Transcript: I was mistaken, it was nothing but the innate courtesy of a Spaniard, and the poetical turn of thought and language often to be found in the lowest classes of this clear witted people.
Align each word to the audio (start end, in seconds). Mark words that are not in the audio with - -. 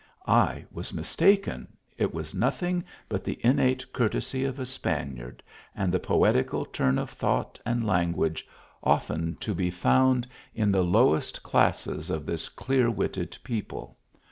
I 0.25 0.65
was 0.71 0.95
mistaken, 0.95 1.67
it 1.95 2.11
was 2.11 2.33
nothing 2.33 2.83
but 3.07 3.23
the 3.23 3.37
innate 3.41 3.93
courtesy 3.93 4.43
of 4.45 4.59
a 4.59 4.65
Spaniard, 4.65 5.43
and 5.75 5.93
the 5.93 5.99
poetical 5.99 6.65
turn 6.65 6.97
of 6.97 7.11
thought 7.11 7.59
and 7.67 7.85
language 7.85 8.47
often 8.81 9.35
to 9.41 9.53
be 9.53 9.69
found 9.69 10.27
in 10.55 10.71
the 10.71 10.81
lowest 10.83 11.43
classes 11.43 12.09
of 12.09 12.25
this 12.25 12.49
clear 12.49 12.89
witted 12.89 13.37
people. 13.43 13.95